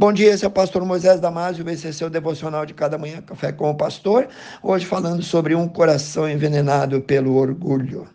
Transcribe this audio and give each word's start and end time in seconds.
Bom 0.00 0.12
dia, 0.12 0.32
esse 0.32 0.44
é 0.44 0.46
o 0.46 0.50
pastor 0.52 0.84
Moisés 0.84 1.18
Damásio, 1.18 1.68
esse 1.68 1.88
é 1.88 1.90
seu 1.90 2.08
devocional 2.08 2.64
de 2.64 2.72
cada 2.72 2.96
manhã, 2.96 3.20
Café 3.20 3.50
com 3.50 3.68
o 3.68 3.74
Pastor. 3.74 4.28
Hoje 4.62 4.86
falando 4.86 5.24
sobre 5.24 5.56
um 5.56 5.66
coração 5.66 6.30
envenenado 6.30 7.00
pelo 7.00 7.34
orgulho. 7.34 8.06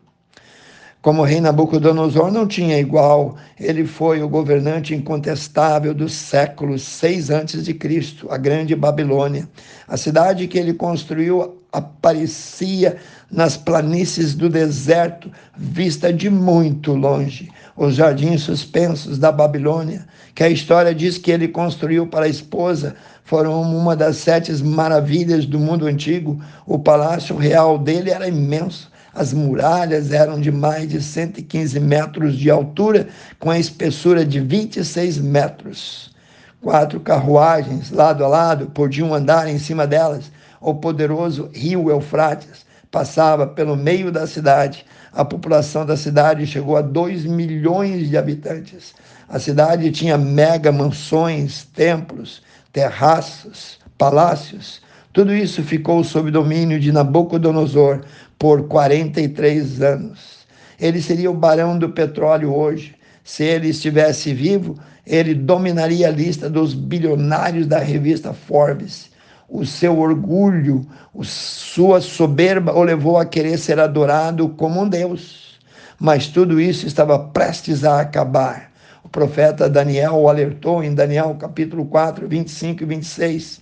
Como 1.02 1.22
o 1.22 1.26
rei 1.26 1.42
Nabucodonosor 1.42 2.32
não 2.32 2.48
tinha 2.48 2.80
igual, 2.80 3.36
ele 3.60 3.86
foi 3.86 4.24
o 4.24 4.30
governante 4.30 4.96
incontestável 4.96 5.94
dos 5.94 6.14
séculos 6.14 6.84
6 6.84 7.30
antes 7.30 7.66
de 7.66 7.74
Cristo, 7.74 8.32
a 8.32 8.38
grande 8.38 8.74
Babilônia. 8.78 9.50
A 9.86 9.98
cidade 9.98 10.48
que 10.48 10.58
ele 10.58 10.74
construiu 10.74 11.63
aparecia 11.74 12.98
nas 13.30 13.58
planícies 13.58 14.34
do 14.34 14.48
deserto, 14.48 15.30
vista 15.58 16.14
de 16.14 16.30
muito 16.30 16.94
longe. 16.94 17.50
Os 17.76 17.96
jardins 17.96 18.42
suspensos 18.42 19.18
da 19.18 19.32
Babilônia, 19.32 20.06
que 20.36 20.44
a 20.44 20.50
história 20.50 20.94
diz 20.94 21.18
que 21.18 21.32
ele 21.32 21.48
construiu 21.48 22.08
para 22.08 22.26
a 22.26 22.30
esposa, 22.30 22.96
foram 23.26 23.62
uma 23.62 23.96
das 23.96 24.18
sete 24.18 24.54
maravilhas 24.64 25.46
do 25.46 25.60
mundo 25.60 25.88
antigo. 25.88 26.40
O 26.66 26.78
palácio 26.78 27.36
real 27.36 27.78
dele 27.78 28.12
era 28.12 28.28
imenso 28.28 28.94
as 29.16 29.32
muralhas 29.32 30.12
eram 30.12 30.42
de 30.42 30.52
mais 30.52 30.90
de 30.90 31.00
115 31.02 31.80
metros 31.80 32.36
de 32.36 32.50
altura, 32.50 33.08
com 33.40 33.52
a 33.52 33.60
espessura 33.60 34.26
de 34.26 34.40
26 34.40 35.20
metros. 35.20 36.12
Quatro 36.60 37.00
carruagens, 37.00 37.92
lado 37.92 38.26
a 38.26 38.28
lado, 38.28 38.68
podiam 38.68 39.14
andar 39.14 39.48
em 39.48 39.60
cima 39.60 39.86
delas. 39.86 40.32
O 40.64 40.74
poderoso 40.74 41.50
rio 41.54 41.90
Eufrates 41.90 42.66
passava 42.90 43.46
pelo 43.46 43.76
meio 43.76 44.10
da 44.14 44.26
cidade. 44.26 44.86
A 45.12 45.26
população 45.26 45.86
da 45.86 45.98
cidade 45.98 46.48
chegou 46.48 46.78
a 46.78 46.82
2 46.82 47.26
milhões 47.26 48.10
de 48.10 48.18
habitantes. 48.18 48.96
A 49.28 49.40
cidade 49.40 49.92
tinha 49.92 50.18
mega 50.18 50.72
mansões, 50.72 51.66
templos, 51.76 52.42
terraços, 52.72 53.78
palácios. 53.98 54.82
Tudo 55.12 55.36
isso 55.36 55.62
ficou 55.64 56.02
sob 56.02 56.32
domínio 56.32 56.80
de 56.80 56.94
Nabucodonosor, 56.94 58.02
por 58.40 58.68
43 58.68 59.82
anos. 59.82 60.46
Ele 60.80 61.02
seria 61.02 61.30
o 61.30 61.36
barão 61.36 61.78
do 61.78 61.90
petróleo 61.90 62.56
hoje. 62.56 62.96
Se 63.22 63.44
ele 63.44 63.68
estivesse 63.68 64.34
vivo, 64.34 64.78
ele 65.06 65.34
dominaria 65.34 66.08
a 66.08 66.12
lista 66.12 66.50
dos 66.50 66.74
bilionários 66.74 67.68
da 67.68 67.80
revista 67.80 68.34
Forbes. 68.34 69.13
O 69.48 69.66
seu 69.66 70.00
orgulho, 70.00 70.86
sua 71.22 72.02
soberba 72.02 72.74
o 72.74 72.84
levou 72.84 73.18
a 73.18 73.26
querer 73.26 73.58
ser 73.58 73.80
adorado 73.80 74.50
como 74.50 74.82
um 74.82 74.88
Deus. 74.88 75.60
Mas 76.00 76.28
tudo 76.28 76.60
isso 76.60 76.88
estava 76.88 77.20
prestes 77.20 77.84
a 77.84 78.02
acabar. 78.02 78.72
O 79.04 79.10
profeta 79.10 79.70
Daniel 79.70 80.16
o 80.16 80.30
alertou 80.30 80.84
em 80.84 80.94
Daniel 80.94 81.36
capítulo 81.36 81.86
4, 81.86 82.28
25 82.28 82.84
e 82.84 82.86
26. 82.86 83.62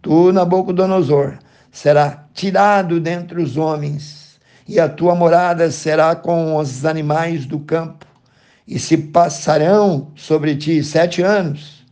Tu, 0.00 0.32
Nabucodonosor, 0.32 1.38
será 1.72 2.26
tirado 2.32 3.00
dentre 3.00 3.42
os 3.42 3.56
homens, 3.56 4.38
e 4.68 4.78
a 4.78 4.88
tua 4.88 5.14
morada 5.14 5.70
será 5.70 6.14
com 6.14 6.56
os 6.56 6.84
animais 6.84 7.46
do 7.46 7.58
campo, 7.58 8.06
e 8.66 8.78
se 8.78 8.96
passarão 8.96 10.12
sobre 10.14 10.56
ti 10.56 10.84
sete 10.84 11.20
anos, 11.20 11.84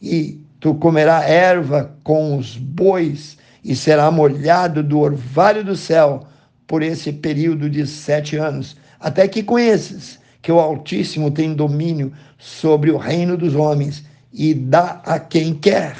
e 0.00 0.45
tu 0.66 0.74
comerás 0.74 1.30
erva 1.30 1.92
com 2.02 2.36
os 2.36 2.56
bois, 2.56 3.36
e 3.62 3.76
será 3.76 4.10
molhado 4.10 4.82
do 4.82 4.98
orvalho 4.98 5.62
do 5.62 5.76
céu 5.76 6.26
por 6.66 6.82
esse 6.82 7.12
período 7.12 7.70
de 7.70 7.86
sete 7.86 8.36
anos, 8.36 8.76
até 8.98 9.28
que 9.28 9.44
conheças 9.44 10.18
que 10.42 10.50
o 10.50 10.58
Altíssimo 10.58 11.30
tem 11.30 11.54
domínio 11.54 12.12
sobre 12.36 12.90
o 12.90 12.96
reino 12.96 13.36
dos 13.36 13.54
homens 13.54 14.04
e 14.32 14.54
dá 14.54 15.00
a 15.04 15.20
quem 15.20 15.54
quer 15.54 15.94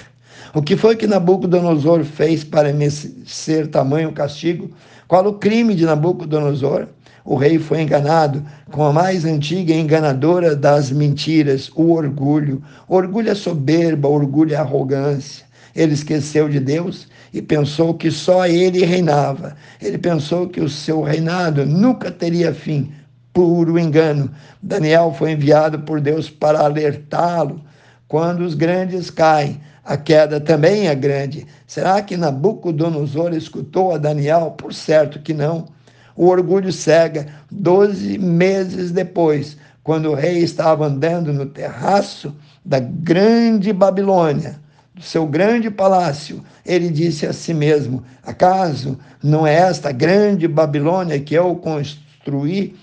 o 0.56 0.62
que 0.62 0.74
foi 0.74 0.96
que 0.96 1.06
Nabucodonosor 1.06 2.02
fez 2.02 2.42
para 2.42 2.72
merecer 2.72 3.66
tamanho 3.66 4.10
castigo? 4.12 4.70
Qual 5.06 5.26
o 5.26 5.34
crime 5.34 5.74
de 5.74 5.84
Nabucodonosor? 5.84 6.86
O 7.26 7.34
rei 7.34 7.58
foi 7.58 7.82
enganado 7.82 8.40
com 8.70 8.84
a 8.84 8.92
mais 8.92 9.24
antiga 9.24 9.74
e 9.74 9.80
enganadora 9.80 10.54
das 10.54 10.92
mentiras, 10.92 11.68
o 11.74 11.90
orgulho. 11.90 12.62
Orgulho 12.88 13.28
é 13.28 13.34
soberba, 13.34 14.06
orgulho 14.06 14.54
é 14.54 14.56
arrogância. 14.56 15.44
Ele 15.74 15.92
esqueceu 15.92 16.48
de 16.48 16.60
Deus 16.60 17.08
e 17.34 17.42
pensou 17.42 17.94
que 17.94 18.12
só 18.12 18.46
ele 18.46 18.84
reinava. 18.84 19.56
Ele 19.82 19.98
pensou 19.98 20.48
que 20.48 20.60
o 20.60 20.68
seu 20.68 21.02
reinado 21.02 21.66
nunca 21.66 22.12
teria 22.12 22.54
fim. 22.54 22.92
Puro 23.32 23.76
engano. 23.76 24.30
Daniel 24.62 25.12
foi 25.12 25.32
enviado 25.32 25.80
por 25.80 26.00
Deus 26.00 26.30
para 26.30 26.60
alertá-lo. 26.60 27.60
Quando 28.06 28.42
os 28.42 28.54
grandes 28.54 29.10
caem, 29.10 29.60
a 29.84 29.96
queda 29.96 30.40
também 30.40 30.86
é 30.86 30.94
grande. 30.94 31.44
Será 31.66 32.00
que 32.02 32.16
Nabucodonosor 32.16 33.34
escutou 33.34 33.92
a 33.92 33.98
Daniel? 33.98 34.52
Por 34.56 34.72
certo 34.72 35.18
que 35.18 35.34
não. 35.34 35.74
O 36.16 36.26
orgulho 36.26 36.72
cega. 36.72 37.26
Doze 37.50 38.18
meses 38.18 38.90
depois, 38.90 39.56
quando 39.82 40.10
o 40.10 40.14
rei 40.14 40.38
estava 40.38 40.86
andando 40.86 41.32
no 41.32 41.46
terraço 41.46 42.34
da 42.64 42.80
grande 42.80 43.72
Babilônia, 43.72 44.58
do 44.94 45.02
seu 45.02 45.26
grande 45.26 45.70
palácio, 45.70 46.42
ele 46.64 46.88
disse 46.88 47.26
a 47.26 47.32
si 47.32 47.52
mesmo: 47.52 48.02
Acaso 48.22 48.98
não 49.22 49.46
é 49.46 49.54
esta 49.54 49.92
grande 49.92 50.48
Babilônia 50.48 51.20
que 51.20 51.34
eu 51.34 51.54
construí 51.56 52.74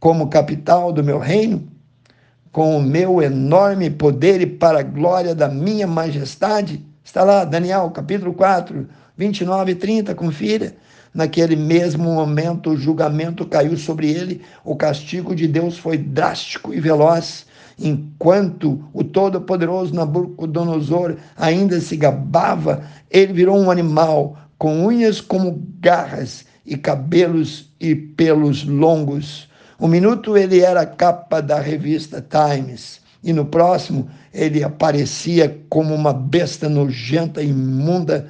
como 0.00 0.28
capital 0.28 0.92
do 0.92 1.02
meu 1.02 1.18
reino? 1.18 1.72
com 2.54 2.78
o 2.78 2.80
meu 2.80 3.20
enorme 3.20 3.90
poder 3.90 4.40
e 4.40 4.46
para 4.46 4.78
a 4.78 4.82
glória 4.84 5.34
da 5.34 5.48
minha 5.48 5.88
majestade. 5.88 6.86
Está 7.02 7.24
lá, 7.24 7.44
Daniel, 7.44 7.90
capítulo 7.90 8.32
4, 8.32 8.88
29 9.16 9.72
e 9.72 9.74
30, 9.74 10.14
confira. 10.14 10.74
Naquele 11.14 11.54
mesmo 11.54 12.04
momento, 12.04 12.70
o 12.70 12.76
julgamento 12.76 13.46
caiu 13.46 13.76
sobre 13.76 14.10
ele, 14.10 14.42
o 14.64 14.74
castigo 14.74 15.34
de 15.34 15.46
Deus 15.46 15.78
foi 15.78 15.96
drástico 15.96 16.74
e 16.74 16.80
veloz. 16.80 17.46
Enquanto 17.78 18.84
o 18.92 19.02
todo-poderoso 19.04 19.94
Nabucodonosor 19.94 21.16
ainda 21.36 21.80
se 21.80 21.96
gabava, 21.96 22.84
ele 23.10 23.32
virou 23.32 23.56
um 23.56 23.70
animal 23.70 24.36
com 24.58 24.86
unhas 24.86 25.20
como 25.20 25.62
garras 25.80 26.44
e 26.66 26.76
cabelos 26.76 27.70
e 27.80 27.94
pelos 27.94 28.64
longos. 28.64 29.48
Um 29.80 29.88
minuto 29.88 30.36
ele 30.36 30.60
era 30.60 30.80
a 30.80 30.86
capa 30.86 31.40
da 31.40 31.60
revista 31.60 32.24
Times, 32.24 33.00
e 33.22 33.32
no 33.32 33.44
próximo 33.44 34.08
ele 34.32 34.62
aparecia 34.62 35.60
como 35.68 35.94
uma 35.94 36.12
besta 36.12 36.68
nojenta 36.68 37.42
imunda. 37.42 38.28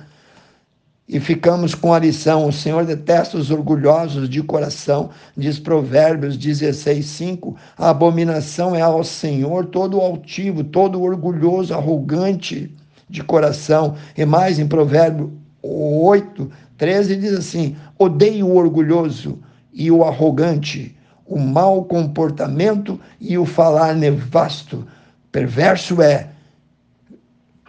E 1.09 1.21
ficamos 1.21 1.75
com 1.75 1.93
a 1.93 1.99
lição: 1.99 2.47
o 2.47 2.53
Senhor 2.53 2.85
detesta 2.85 3.37
os 3.37 3.51
orgulhosos 3.51 4.29
de 4.29 4.43
coração, 4.43 5.11
diz 5.37 5.59
Provérbios 5.59 6.37
16, 6.37 7.05
5. 7.05 7.57
A 7.77 7.91
abominação 7.91 8.75
é 8.75 8.81
ao 8.81 9.05
Senhor 9.05 9.67
todo 9.67 10.01
altivo, 10.01 10.65
todo 10.65 11.03
orgulhoso, 11.03 11.75
arrogante 11.75 12.75
de 13.09 13.23
coração. 13.23 13.97
E 14.17 14.25
mais 14.25 14.59
em 14.59 14.67
Provérbio 14.67 15.33
8, 15.63 16.51
13 16.79 17.17
diz 17.17 17.33
assim: 17.35 17.77
odeio 17.99 18.47
o 18.47 18.57
orgulhoso 18.57 19.39
e 19.73 19.91
o 19.91 20.05
arrogante 20.05 20.97
o 21.27 21.39
mau 21.39 21.85
comportamento 21.85 23.01
e 23.21 23.39
o 23.39 23.47
falar 23.47 23.95
nevasto. 23.95 24.87
Perverso 25.33 26.01
é. 26.03 26.29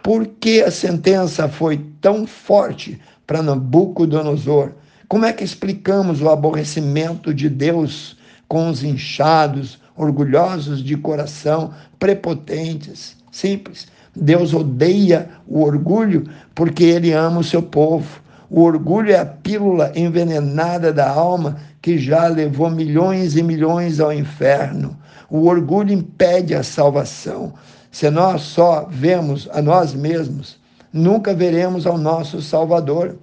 Por 0.02 0.26
que 0.26 0.62
a 0.62 0.70
sentença 0.70 1.48
foi 1.48 1.84
tão 2.00 2.26
forte 2.26 3.00
para 3.26 3.42
Nabucodonosor? 3.42 4.72
Como 5.08 5.24
é 5.24 5.32
que 5.32 5.44
explicamos 5.44 6.20
o 6.20 6.28
aborrecimento 6.28 7.32
de 7.32 7.48
Deus 7.48 8.16
com 8.48 8.68
os 8.68 8.82
inchados, 8.82 9.78
orgulhosos 9.96 10.82
de 10.82 10.96
coração, 10.96 11.72
prepotentes? 11.98 13.16
Simples. 13.30 13.86
Deus 14.14 14.54
odeia 14.54 15.28
o 15.46 15.62
orgulho 15.62 16.24
porque 16.54 16.84
ele 16.84 17.12
ama 17.12 17.40
o 17.40 17.44
seu 17.44 17.62
povo. 17.62 18.20
O 18.48 18.62
orgulho 18.62 19.12
é 19.12 19.18
a 19.18 19.26
pílula 19.26 19.92
envenenada 19.94 20.92
da 20.92 21.08
alma 21.10 21.56
que 21.82 21.98
já 21.98 22.26
levou 22.26 22.70
milhões 22.70 23.36
e 23.36 23.42
milhões 23.42 24.00
ao 24.00 24.12
inferno. 24.12 24.96
O 25.28 25.46
orgulho 25.46 25.92
impede 25.92 26.54
a 26.54 26.62
salvação. 26.62 27.52
Se 27.90 28.10
nós 28.10 28.42
só 28.42 28.86
vemos 28.90 29.48
a 29.52 29.60
nós 29.60 29.94
mesmos, 29.94 30.58
nunca 30.92 31.34
veremos 31.34 31.86
ao 31.86 31.98
nosso 31.98 32.40
Salvador. 32.40 33.16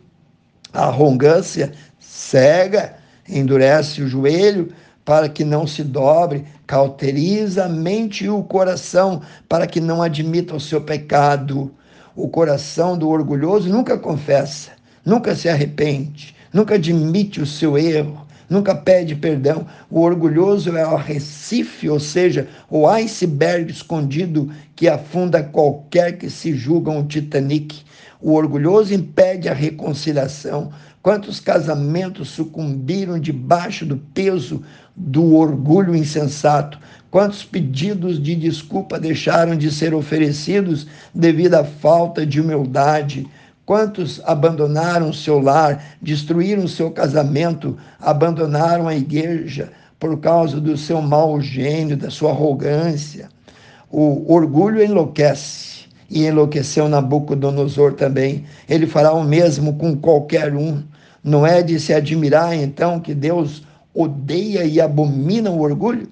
A 0.72 0.86
arrogância 0.86 1.72
cega, 2.00 2.96
endurece 3.28 4.02
o 4.02 4.08
joelho 4.08 4.74
para 5.06 5.30
que 5.30 5.44
não 5.44 5.68
se 5.68 5.84
dobre, 5.84 6.46
cauteriza 6.66 7.66
a 7.66 7.70
mente 7.70 8.26
e 8.26 8.30
o 8.30 8.44
coração 8.44 9.22
para 9.48 9.68
que 9.68 9.80
não 9.80 10.02
admita 10.02 10.56
o 10.56 10.60
seu 10.60 10.82
pecado. 10.82 11.74
O 12.16 12.28
coração 12.28 12.98
do 12.98 13.10
orgulhoso 13.10 13.70
nunca 13.70 13.98
confessa 13.98 14.72
nunca 15.06 15.36
se 15.36 15.50
arrepende, 15.50 16.36
nunca 16.52 16.76
admite 16.76 17.42
o 17.42 17.46
seu 17.46 17.78
erro, 17.78 18.26
nunca 18.50 18.76
pede 18.76 19.16
perdão. 19.16 19.66
O 19.90 20.02
orgulhoso 20.02 20.76
é 20.78 20.86
o 20.86 20.96
recife, 20.96 21.90
ou 21.90 22.00
seja, 22.00 22.48
o 22.70 22.88
iceberg 22.88 23.72
escondido 23.72 24.52
que 24.76 24.88
afunda 24.88 25.44
qualquer 25.44 26.18
que 26.18 26.30
se 26.30 26.56
julga 26.56 26.92
um 26.92 27.06
Titanic. 27.06 27.84
O 28.22 28.34
orgulhoso 28.34 28.94
impede 28.94 29.50
a 29.50 29.54
reconciliação. 29.54 30.72
Quantos 31.02 31.42
casamentos 31.42 32.30
sucumbiram 32.30 33.20
debaixo 33.20 33.86
do 33.86 33.98
peso 33.98 34.64
do 34.96 35.36
orgulho 35.36 35.94
insensato? 35.94 36.80
Quantos 37.12 37.44
pedidos 37.44 38.24
de 38.24 38.34
desculpa 38.34 39.00
deixaram 39.00 39.56
de 39.56 39.70
ser 39.70 39.94
oferecidos 39.94 40.88
devido 41.14 41.56
à 41.56 41.64
falta 41.64 42.26
de 42.26 42.40
humildade? 42.40 43.28
Quantos 43.66 44.22
abandonaram 44.26 45.14
seu 45.14 45.40
lar, 45.40 45.84
destruíram 46.02 46.68
seu 46.68 46.92
casamento, 46.92 47.78
abandonaram 48.00 48.88
a 48.88 48.96
igreja 48.96 49.72
por 50.00 50.20
causa 50.20 50.60
do 50.60 50.78
seu 50.78 51.02
mau 51.02 51.40
gênio, 51.40 51.96
da 51.96 52.10
sua 52.10 52.32
arrogância? 52.32 53.30
O 53.90 54.34
orgulho 54.34 54.84
enlouquece 54.84 55.86
e 56.10 56.26
enlouqueceu 56.26 56.90
Nabucodonosor 56.90 57.94
também. 57.94 58.44
Ele 58.68 58.86
fará 58.86 59.14
o 59.14 59.24
mesmo 59.24 59.76
com 59.76 59.96
qualquer 59.96 60.54
um. 60.54 60.84
Não 61.24 61.48
é 61.48 61.62
de 61.62 61.80
se 61.80 61.94
admirar 61.94 62.54
então 62.56 63.00
que 63.00 63.14
Deus 63.14 63.64
odeia 63.94 64.66
e 64.66 64.82
abomina 64.82 65.50
o 65.50 65.62
orgulho? 65.62 66.10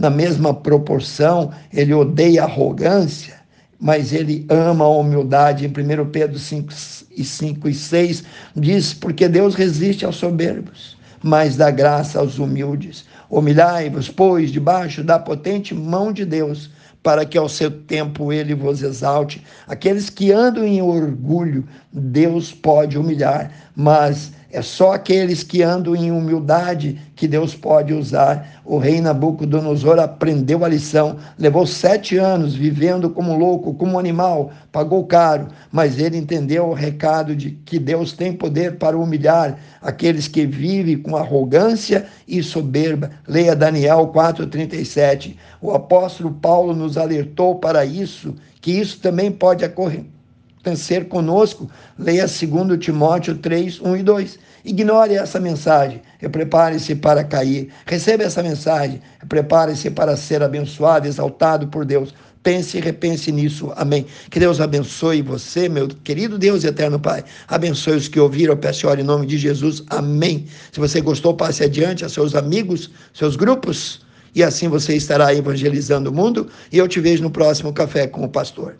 na 0.00 0.08
mesma 0.08 0.54
proporção, 0.54 1.50
ele 1.70 1.92
odeia 1.92 2.42
a 2.42 2.46
arrogância, 2.46 3.34
mas 3.80 4.12
ele 4.12 4.44
ama 4.48 4.84
a 4.84 4.88
humildade. 4.88 5.64
Em 5.64 5.68
1 5.68 6.10
Pedro 6.10 6.38
5 6.38 6.72
e 7.16 7.24
5 7.24 7.68
e 7.68 7.74
6 7.74 8.24
diz: 8.54 8.92
Porque 8.92 9.26
Deus 9.26 9.54
resiste 9.54 10.04
aos 10.04 10.16
soberbos, 10.16 10.96
mas 11.22 11.56
dá 11.56 11.70
graça 11.70 12.18
aos 12.18 12.38
humildes. 12.38 13.06
Humilhai-vos, 13.30 14.08
pois, 14.08 14.50
debaixo 14.50 15.02
da 15.02 15.18
potente 15.18 15.74
mão 15.74 16.12
de 16.12 16.24
Deus, 16.24 16.70
para 17.02 17.24
que 17.24 17.38
ao 17.38 17.48
seu 17.48 17.70
tempo 17.70 18.32
ele 18.32 18.54
vos 18.54 18.82
exalte. 18.82 19.42
Aqueles 19.66 20.10
que 20.10 20.32
andam 20.32 20.64
em 20.64 20.82
orgulho, 20.82 21.66
Deus 21.92 22.52
pode 22.52 22.98
humilhar, 22.98 23.50
mas 23.74 24.32
é 24.52 24.62
só 24.62 24.92
aqueles 24.92 25.44
que 25.44 25.62
andam 25.62 25.94
em 25.94 26.10
humildade 26.10 27.00
que 27.14 27.28
Deus 27.28 27.54
pode 27.54 27.94
usar. 27.94 28.60
O 28.64 28.78
rei 28.78 29.00
Nabucodonosor 29.00 30.00
aprendeu 30.00 30.64
a 30.64 30.68
lição, 30.68 31.16
levou 31.38 31.66
sete 31.66 32.16
anos 32.16 32.54
vivendo 32.54 33.10
como 33.10 33.36
louco, 33.36 33.74
como 33.74 33.98
animal, 33.98 34.50
pagou 34.72 35.04
caro, 35.06 35.48
mas 35.70 35.98
ele 35.98 36.16
entendeu 36.16 36.66
o 36.66 36.74
recado 36.74 37.36
de 37.36 37.52
que 37.64 37.78
Deus 37.78 38.12
tem 38.12 38.32
poder 38.32 38.76
para 38.76 38.98
humilhar 38.98 39.56
aqueles 39.80 40.26
que 40.26 40.44
vivem 40.44 40.98
com 40.98 41.16
arrogância 41.16 42.06
e 42.26 42.42
soberba. 42.42 43.10
Leia 43.28 43.54
Daniel 43.54 44.10
4,37. 44.12 45.36
O 45.62 45.72
apóstolo 45.72 46.32
Paulo 46.32 46.74
nos 46.74 46.98
alertou 46.98 47.54
para 47.56 47.84
isso, 47.84 48.34
que 48.60 48.72
isso 48.72 48.98
também 48.98 49.30
pode 49.30 49.64
ocorrer 49.64 50.04
ser 50.76 51.08
conosco, 51.08 51.70
leia 51.98 52.26
2 52.26 52.78
Timóteo 52.78 53.36
3, 53.36 53.80
1 53.80 53.96
e 53.96 54.02
2. 54.02 54.38
Ignore 54.64 55.14
essa 55.14 55.40
mensagem, 55.40 56.02
prepare-se 56.30 56.94
para 56.94 57.24
cair. 57.24 57.70
Receba 57.86 58.24
essa 58.24 58.42
mensagem, 58.42 59.00
prepare-se 59.28 59.90
para 59.90 60.16
ser 60.16 60.42
abençoado, 60.42 61.08
exaltado 61.08 61.68
por 61.68 61.84
Deus. 61.84 62.14
Pense 62.42 62.78
e 62.78 62.80
repense 62.80 63.30
nisso. 63.30 63.70
Amém. 63.76 64.06
Que 64.30 64.40
Deus 64.40 64.60
abençoe 64.60 65.20
você, 65.20 65.68
meu 65.68 65.88
querido 65.88 66.38
Deus 66.38 66.64
e 66.64 66.68
eterno 66.68 66.98
Pai. 66.98 67.22
Abençoe 67.46 67.96
os 67.96 68.08
que 68.08 68.18
ouviram. 68.18 68.54
Eu 68.54 68.58
peço 68.58 68.88
em 68.88 69.02
nome 69.02 69.26
de 69.26 69.36
Jesus. 69.36 69.82
Amém. 69.88 70.46
Se 70.72 70.80
você 70.80 71.02
gostou, 71.02 71.34
passe 71.34 71.62
adiante 71.62 72.04
a 72.04 72.08
seus 72.08 72.34
amigos, 72.34 72.90
seus 73.12 73.36
grupos. 73.36 74.00
E 74.34 74.42
assim 74.42 74.68
você 74.68 74.94
estará 74.96 75.34
evangelizando 75.34 76.10
o 76.10 76.14
mundo. 76.14 76.48
E 76.72 76.78
eu 76.78 76.88
te 76.88 76.98
vejo 76.98 77.22
no 77.22 77.30
próximo 77.30 77.74
Café 77.74 78.06
com 78.06 78.24
o 78.24 78.28
Pastor. 78.28 78.76